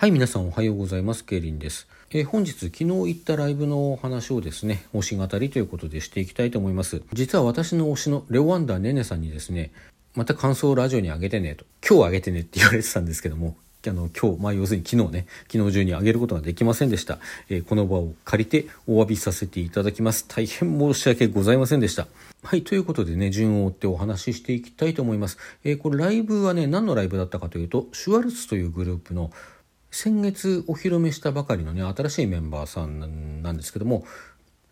[0.00, 1.24] はい、皆さんおはようございます。
[1.24, 1.88] ケイリンです。
[2.12, 7.02] えー本日、昨日行ったライブのお話をですね、推し語りということでしていきたいと思います。
[7.12, 9.72] 実は私の推しのレオワンダーねねさんにですね、
[10.14, 13.56] また感想をラジオに上げてねと、今日上げてねって言われてたんですけども、
[13.88, 17.18] あの今日、まあ、要するに昨日ね、昨日中に上げることができませんでした。
[17.48, 20.26] えーこの場を借りてお詫びさせていただきます。
[20.28, 22.06] 大変申し訳ございませんでした。
[22.44, 25.38] はい、ということでね、順を追ってお話ししていきたいと思います。
[25.64, 29.32] えーこれライブはね、何のライブだったかというと、シュワルツというグループの
[29.90, 34.04] 先月お披露目したばかりのね新しいメンバーさんなんですけども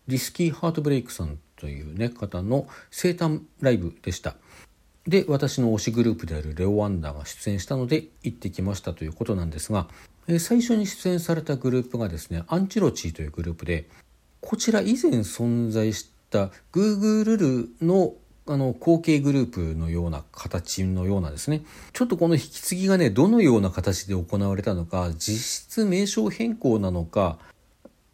[0.07, 4.35] リスキーハートブレイクさんというね方の生誕ライブでした。
[5.07, 9.87] で私の推しグループであるレオワンダーが出演したので行ってきましたということなんですが、
[10.27, 13.87] え最初に出演されたグループがですねアンチロチーというグループで
[14.41, 18.13] こちら以前存在したグーグルルの
[18.47, 21.63] あの後継グループのような形のようなですね。
[21.93, 27.37] ちょっとこの引き継ぎがねどのような形で行われたのか実質名称変更なのか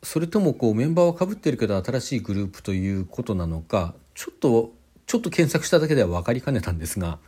[0.02, 4.74] それともこうメンバーはかぶってるけど新しいグループということなのかちょっと
[5.06, 7.20] ちょっと検索しただけでは分かりかねたんですが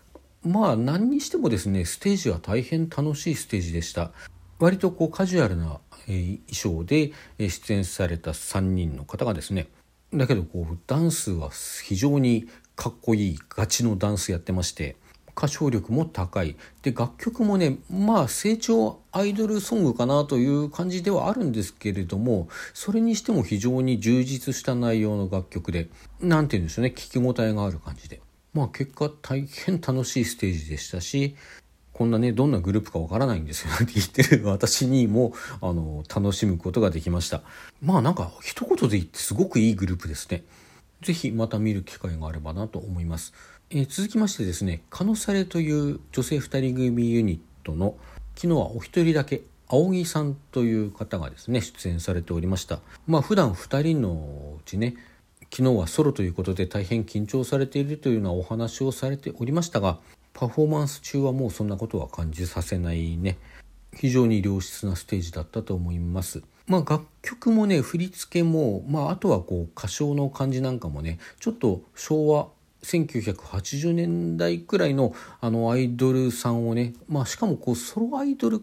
[0.44, 4.12] まあ何にしてもですねステージは大変楽しいステージでした。
[4.60, 9.68] 割とこうカジュアルな、衣装で出演された3人の方がですね。
[10.14, 11.50] だけどこうダンスは
[11.84, 14.96] 非常にかっこいいガチのダンスやってまして
[15.38, 16.56] 歌唱力も高い。
[16.82, 25.90] で楽曲もねまあ成長アイドルソングかなという感じではあるんですけれどもそれにしても非常に充実した内容の楽曲で
[26.22, 28.22] 何て言うんでしょうね聞き応えがある感じで。
[28.54, 31.36] まあ結果大変楽しいステージでしたし
[31.92, 37.42] こんなねどんなグループかわからないんですよって言ってる 私にもあの楽しむことができました。
[37.82, 40.44] まあなんか一言で言ってすごくいいグループですね。
[41.02, 43.34] ぜひまた見る機会があればなと思います。
[43.70, 47.96] えー続きましてですね、カノサレという女性2人組ユニットの
[48.36, 52.80] 昨日はお一人だけ青木さんという方がですね出演されておりました。
[53.08, 54.96] まあ普段2人のうちね
[55.52, 60.00] 昨日はソロということで大変緊張されているというようなお話をされておりましたが
[60.34, 63.38] パフォーマンス中はもうそんなことは感じさせないね
[63.96, 66.44] 非常に良質なステージだったと思います。
[66.68, 72.48] まあ楽曲もね振り付けも、まあ、あとはこう歌唱の感じなんかもねちょっと昭和
[72.84, 78.60] 1980年代くらいのあのアイドルさんをね、まあ、しかもこうソロアイドルっ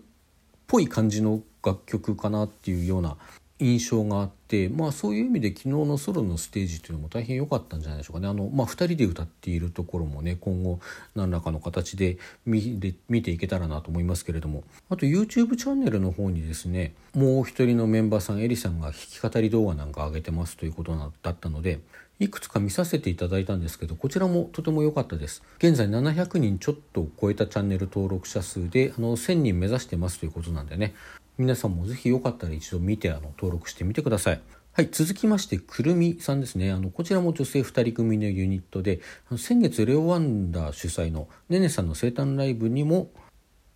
[0.66, 3.16] ぽい感じの楽曲かなっていうような
[3.58, 8.28] 印象があってまあそういう意味で昨日のソロのステージっていうのも大変良かったんじゃないでしょうかね。
[8.28, 10.80] あの、まあ、2人で歌っているところもね今後
[11.14, 14.64] 何らかの形で見れ見ていけたらなと思いますけれども。
[14.90, 21.80] あと YouTube チャンネルの方にですねもう一人のメンバーさんエリさんが弾き語り動画なんか上げてますということなだったので
[22.18, 25.42] いくつか見させていただいたんですけどこちらもとても良かったです。
[25.58, 30.94] 現在700人ちょっと超えたチャンネル登録者数であの1000人目指してますということなんでね。
[31.38, 34.40] 皆さんもぜひよかったら一度見てあの登録してみてください。
[34.74, 36.72] はい続きましてくるみさんですね。
[36.72, 39.00] あのこちらも女性2人組のユニットで
[39.36, 43.10] 先月レオワンダー主催のねねさんの生誕ライブにも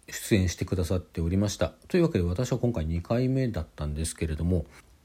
[0.08, 1.74] 出演してくださっておりました。
[1.88, 4.64] というわけで私は今回2回目だったんですけれども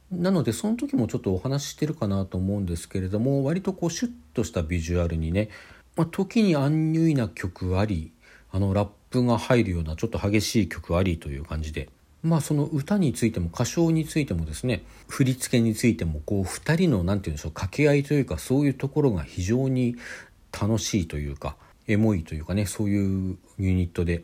[0.10, 5.50] なのでその時もちょっとお話ししてるかなと思うんですけれども割とこうシュッとしたビジュアルにね、
[5.98, 8.14] まあ、時にアンニュイな曲あり
[8.50, 11.90] あのラップが入るようなちょっと激しい曲ありという感じで
[12.24, 19.96] まあその歌についても歌唱についてもですね振り付けについてもこう2人の何て言うんでしょう掛け合いというかそういうところが非常に
[20.52, 21.56] 楽しいというか
[21.88, 24.24] エモいというかねそういうユニットで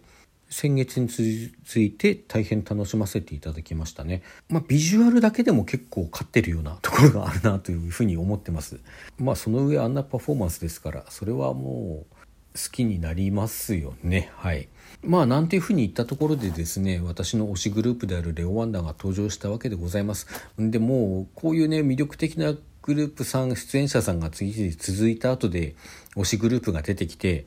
[0.50, 4.22] 先月に続いて大変楽しませていただきましたね。
[4.50, 8.80] まあビジュアルだけでも結構勝ってるようなところがあるなというふうに思ってます。
[9.18, 12.17] まあその上あんなパフォーマンスですからそれはもう
[12.58, 14.32] 好きになりますよね。
[14.36, 14.68] はい。
[15.04, 20.28] まあなんていうふうに言ったところでですね私の推しグループであるレオワンダーが登場したわけでございます。
[20.58, 25.76] でもうこういうね魅力的なグループさん出演者さんが次々続いた後で
[26.16, 27.46] 推しグループが出てきて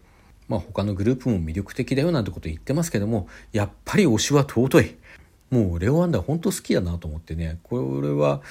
[0.49, 4.97] まあ他のグループも魅力的だよなんてこと言ってますけどもやっぱり推しは尊い
[5.51, 8.43] もうレオワンダー本当好きだなと思ってねこれは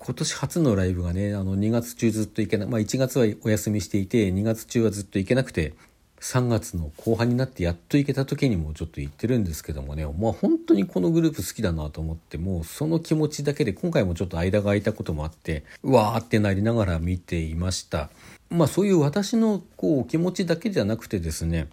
[0.00, 5.74] 今年初のライブがねあの2月中ずっと行けないまあ1月はお休みしていて2月中はずっと行けなくて
[6.20, 18.10] 3月の後半になってやっと行けた時にもちょっと言ってるんですけどもねまあ本当にこのグループ好きだなと思ってもうその気持ちだけで今回もちょっと間が空いたこともあってうわーってなりながら見ていました。
[18.50, 21.68] まあそういう私のこう気持ちだけじゃなくてですね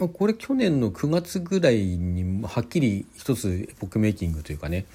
[0.00, 4.86] まこれ去年の9月ぐらいにはっきり一つエポックメイキングというかね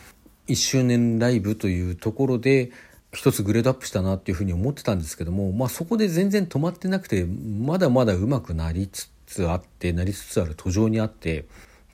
[0.47, 2.71] 1周年ライブというところで
[3.13, 11.45] 一つグレードアップしたなっていうふうに思ってたんですけども、まあ、そこで全然止まってなくてまだまだ上手くなりつつあってなりつつある途上にあって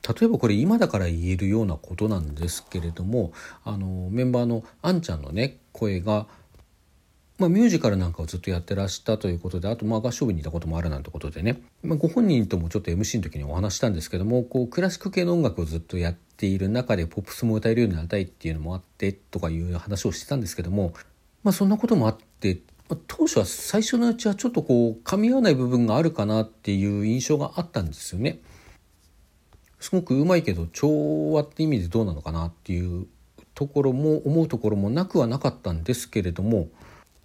[0.06, 3.32] 例えばこれ今だから言えるようなことなんですけれども
[3.64, 6.26] あのメンバーのあんちゃんのね声が
[7.38, 20.92] まあ、ミュージカルなんかをずっとやってらしたということであとまあ合唱部にいたこともあるなんてことでね、まあ、ご本人ともちょっと MC の時にお話したんですけどもこうクラシック系の音楽をずっとやってている中でポップスも歌えるようになりたいっていうのもあってとかいう話をしてたんですけども、
[21.44, 22.58] まあ、そんなこともあって
[22.88, 28.40] ま当初は最初のうちはちょっとこう噛み合わない部分があるかなっていう印象があったんですよね。
[29.78, 33.06] すごくうまいけど調和って意味でどうなのかなっていう
[33.54, 36.68] ところも思うところもなくはなかったんですけれども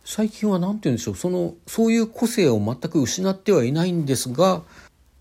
[0.04, 4.62] 最近は何て言うんでしょうそのそういう個性を全く失ってはいないんですが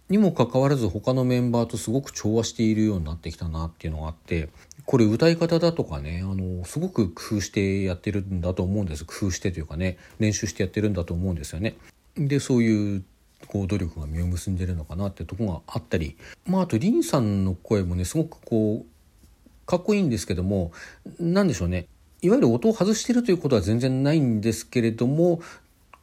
[0.09, 4.49] にもかかわらず他のメンバーとすごく調和しているようになってきたなっていうのがあって
[4.85, 9.05] これ歌い方だとかねあのすごく工夫してやってるんだと思うんです。
[9.05, 11.77] 工夫してというかね練習してやってるんだと思うんですよね。
[12.17, 13.05] でそういう
[13.49, 16.17] こう努力が実を結んでるのかなってとこがあったり。
[16.47, 20.71] まああとリンさんの声もねすごくこうかっこいいんですけども
[21.19, 21.89] 何でしょうね。
[22.23, 25.41] いわゆる音を外してるということは全然ないんですけれども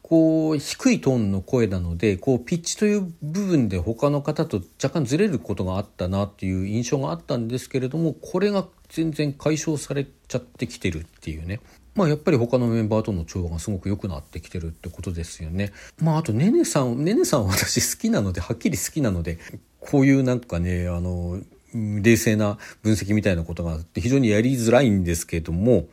[0.06, 11.60] こう低いトーンの声なのでこうピッチという部分で他の方と若干ずれることがあったなっていう印象があったんですけれどもこれが全然解消されちゃってきてるっていうね
[11.94, 15.72] まあやっぱり他のメンバーとの調和がすごく良くなってきてるってことですよね。
[15.98, 19.38] まああとねねさんねねさんは私好きなのではっきり好きなので
[19.80, 21.40] こういうなんかねあの
[21.72, 25.86] 冷静な分析みたいなことがあって非常にやりづらいんですけれども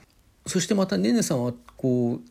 [0.47, 2.30] そしてまたねねさんはこう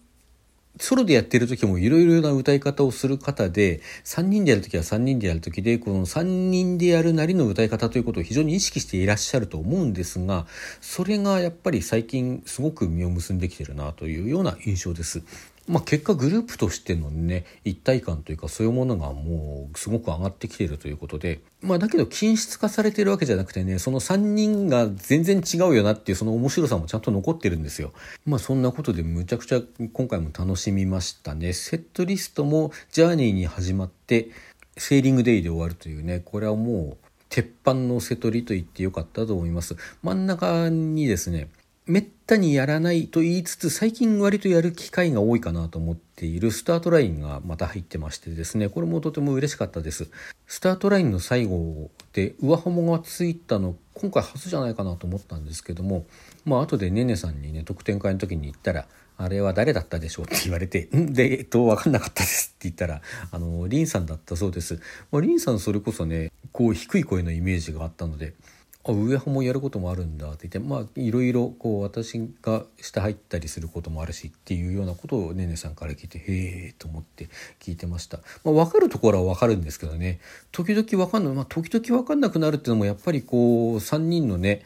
[0.80, 10.46] ソロでやってる時もいろいろな歌い方をする方で3人でやる時は3人でやる時でこの3人でやるなりの歌い方ということを非常に意識していらっしゃると思うんですが
[10.80, 15.22] それがやっぱり最近すごく実を結んできてるなというような印象です。
[15.70, 27.92] まあ、結果グループとしてのね一体感というかそういうものがもうすごく上がってきているということで、まあ、だけど均質化されてるわけじゃなくてねその3人が全然違うよなっていうその面白さもちゃんと残ってるんですよ。
[28.26, 29.60] まあそんなことでむちゃくちゃ
[29.92, 31.52] 今回も楽しみましたね。
[31.52, 34.30] セットリストもジャーニーに始まって
[34.76, 39.76] セーリングデイで終わるというねこれはもう鉄板の瀬取りと言ってよかったと思います。
[40.02, 41.48] 真ん中にですね
[41.90, 50.08] めったにやらないと言いつつ最近割とやる機会が多いかなと思っているスタートラインがまた入ってましてですねこれもとても嬉しかったです
[50.46, 56.06] スタートラインの最後で上ハモがついたの今回初じゃないかなと思ったんですけども
[56.44, 64.80] まあ後でねねさんにね特典会の時に言ったらあれは誰だったでしょうって言われて、 んで、えっと、わかんなかったですって言ったら、あの、リンさんだったそうです。
[65.12, 68.32] まあ、リンさんそれこそね、こう低い声のイメージがあったので、
[68.82, 76.22] あ上派もやることもあるんだって言ってまあいろいろこう私が下入ったりすることもあるしっていうようなことをねねさんから聞いてへ
[76.68, 77.28] えと思って
[77.60, 80.18] 聞いてました、まあ、分かるところは分かるんですけどね。
[80.50, 81.34] 時々分かんない。
[81.34, 84.62] まあ時々分かんなくなるっていうのもやっぱりこう3人のね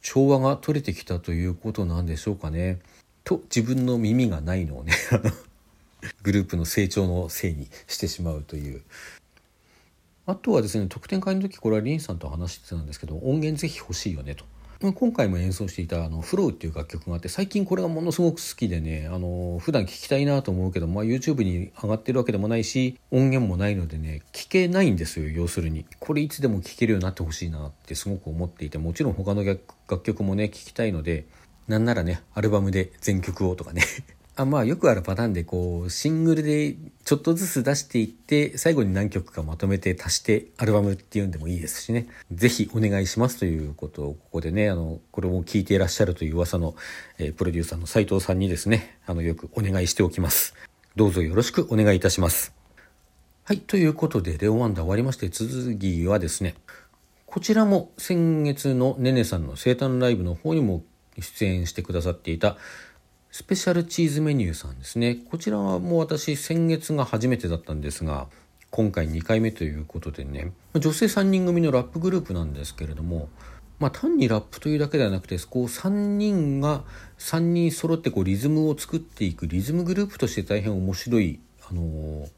[0.00, 2.78] 調和が取れてきたということなんでしょうかね。
[3.24, 4.94] と自分の耳がないのをね
[6.22, 8.82] グループの成長のせいにしてしまうという。
[10.28, 14.44] あとはですね特典会の時これはリンさんと話してたんですけど音源ぜひ欲しいよねと。
[14.92, 29.60] 今回も演奏していたあの「フローっていう楽曲があって最近これがものすごく好きでねあの普段聴きたいなと思うけど、まあ、YouTube に上がってるわけでもないし音源もないのでね聴けないんですよ要するにこれいつでも聴けるようになってほしいなってすごく思っていてもちろん他の楽
[30.02, 31.26] 曲もね聴きたいので
[31.66, 33.82] なんならねアルバムで全曲をとかね
[34.38, 42.06] あまあよくあるパターンでこうシングルでちょっとずつ出していって最後に何曲かまとめて足してアルバムっていうんでもいいですしね。
[42.30, 46.76] 是非お願いしますということをここでねあのこれも聞いていらっしゃるという噂の、
[47.18, 50.54] えー、プロデューサーの斉藤さんにですねあのよくお願いしておきます。
[50.94, 52.54] どうぞよろしくお願いいたします。
[53.42, 56.54] はいということでレオワンダ終わりまして次はですね
[57.26, 60.84] こちらも先月のねねさんの生誕ライブの方にも
[61.18, 62.56] 出演してくださっていた
[63.30, 68.28] スペシャルチーズメニューさんですねこちらはもう私先月が初めてだったんですが
[68.70, 73.28] 今回2回目ということでね女性3人組のラップグループなんですけれども
[73.78, 76.82] まあ、単にラップというだけではなくてこう3人が
[77.18, 81.38] 3人揃ってこうリズムを作っていくリズムグループとして大変面白い、
[81.70, 82.28] あのー、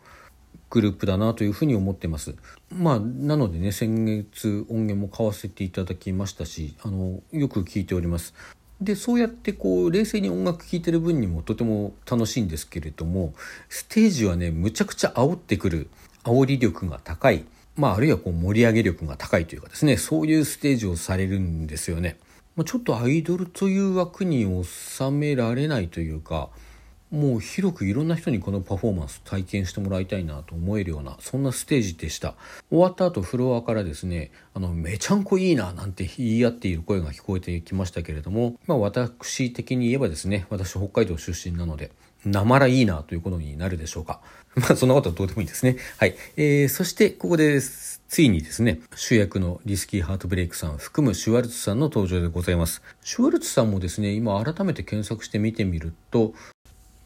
[0.69, 2.37] グループだなというふうに思ってます。
[2.71, 8.35] まあ、なのでね先月音源も買わせていただきましたしあのよく聞いております。
[8.81, 13.35] でそうやってこう冷静に音楽聴いてる分にもとても楽しいんですけれども
[13.69, 15.91] ステージはねむちゃくちゃ煽ってくる
[16.25, 17.45] 煽り力が高い、
[17.77, 22.19] まあ、あるいはこう盛り上げ力が高いというかですねそういうステージをされるんですよね。
[22.57, 26.51] ま、ちょっとアイドルという枠に収められないというか
[27.11, 32.35] もう広くいろんな人にこのパフォーマンス体験してもらいたいなと思えるようなそんなステージでした
[32.69, 41.91] 終わった後フロアからですねあのめちゃんこいいななんて言い合っている声が聞こえてきましたけれどもまあ私的に言えばですね私北海道出身なので
[42.25, 44.21] なまらいいなということになるでしょうか。
[44.55, 45.77] まあそんなことはどうでもいいですね。
[45.97, 46.17] はい。
[46.37, 52.83] えー、そしてここでついにですね、主役のリスキーハートブレイクさん含むシュワルツさんの登場でございます。
[53.03, 56.35] シュワルツさんもですね、今改めて検索して見てみると、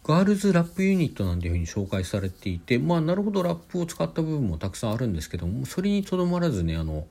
[0.07, 7.07] ガールズラップユニットなんていうふうに紹介されていてまあなるほどラップを使った部分もたくさんあるんですけどもそれにとどまらずねあの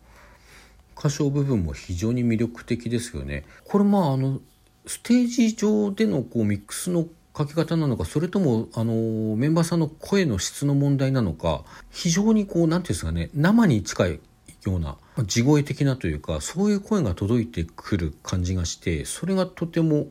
[0.95, 3.45] 歌唱部分も非常に魅力的ですよね。
[3.65, 4.41] これまああの
[4.85, 14.19] ステージ上でのこうミックスの書き方なのかそれともあのメンバーさんの声の質の問題なのか非常にこう何ていうんですかね生に近い
[14.65, 20.07] ような地声的なというかそういう声が届いてくる感じがしてそれがとても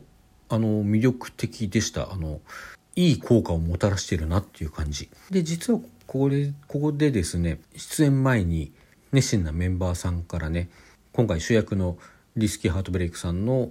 [0.49, 2.41] あの魅力的でしたあの
[2.95, 5.09] いい効果をもたらしてるなっていう感じ。
[5.31, 8.71] で実はこれここでですね出演前に
[9.11, 10.69] 熱心なメンバーさんからね
[11.11, 11.97] 今回主役の
[12.35, 13.69] リスキーハートブレイクさんの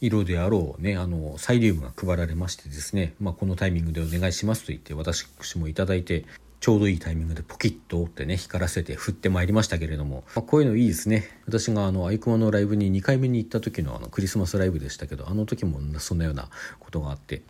[0.00, 5.26] 色であろうねあのサイリウムが配られましてですね、まあ、このタイミングでお願いしますと言って私
[5.58, 6.24] もいただいて
[6.62, 11.28] ちょうどいいタイミングでポキッと折ってね光らせて振ってまいりましたけれども、まあ、こういうのいいですね。
[11.44, 16.48] 私があのアイクマのライブに2回目に行った時のあのクリスマスライブでしたけどあの時もそんなような
[16.78, 17.42] ことがあって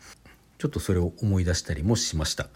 [0.63, 2.47] ちょっとそれを思い出したりもしました。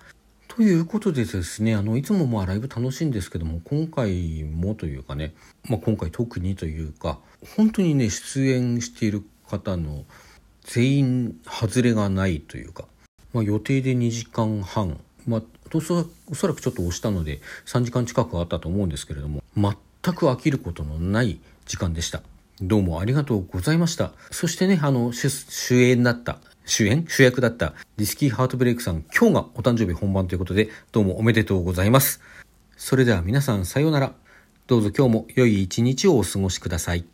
[0.46, 5.34] ということでですねあのいつもまあライブ楽しいんですけども今回もというかね、
[5.68, 7.18] まあ、今回特にというか
[7.56, 10.04] 本当にね出演している方の
[10.62, 12.84] 全員外れがないというか、
[13.32, 15.42] まあ、予定で2時間半まあ、
[15.74, 19.74] おそらくちょっと押したので3時間近くあったと思うんですけれども全
[20.14, 22.22] く飽きることのない時間でした
[22.62, 32.20] どうもありがとうございましたそしてねあの主演だった主演主役だったリスキーハートブレイクさん今日がお誕生日本番ということでどうもおめでとうございます。
[32.76, 34.12] それでは皆さんさようなら。
[34.66, 37.04] どうぞ今日も良い一日をお過ごしください。